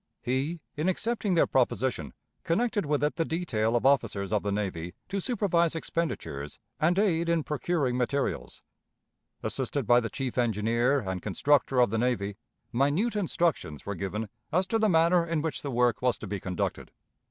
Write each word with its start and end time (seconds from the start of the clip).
He, 0.23 0.61
in 0.75 0.89
accepting 0.89 1.35
their 1.35 1.45
proposition, 1.45 2.15
connected 2.43 2.87
with 2.87 3.03
it 3.03 3.17
the 3.17 3.23
detail 3.23 3.75
of 3.75 3.85
officers 3.85 4.33
of 4.33 4.41
the 4.41 4.51
navy 4.51 4.95
to 5.09 5.19
supervise 5.19 5.75
expenditures 5.75 6.57
and 6.79 6.97
aid 6.97 7.29
in 7.29 7.43
procuring 7.43 7.97
materials. 7.97 8.63
Assisted 9.43 9.85
by 9.85 9.99
the 9.99 10.09
chief 10.09 10.39
engineer 10.39 11.01
and 11.01 11.21
constructor 11.21 11.79
of 11.79 11.91
the 11.91 11.99
navy, 11.99 12.35
minute 12.73 13.15
instructions 13.15 13.85
were 13.85 13.93
given 13.93 14.27
as 14.51 14.65
to 14.65 14.79
the 14.79 14.89
manner 14.89 15.23
in 15.23 15.43
which 15.43 15.61
the 15.61 15.69
work 15.69 16.01
was 16.01 16.17
to 16.17 16.25
be 16.25 16.39
conducted. 16.39 16.89